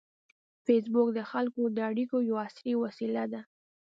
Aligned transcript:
فېسبوک 0.65 1.07
د 1.13 1.19
خلکو 1.31 1.61
د 1.75 1.77
اړیکو 1.89 2.17
یوه 2.29 2.41
عصري 2.47 2.73
وسیله 2.83 3.23
ده 3.33 3.41